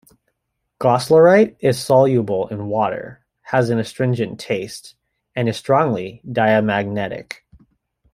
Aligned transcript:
Goslarite 0.79 1.57
is 1.59 1.79
soluble 1.79 2.47
in 2.47 2.65
water, 2.65 3.23
has 3.41 3.69
an 3.69 3.77
astringent 3.77 4.39
taste, 4.39 4.95
and 5.35 5.47
is 5.47 5.57
strongly 5.57 6.23
diamagnetic. 6.31 7.45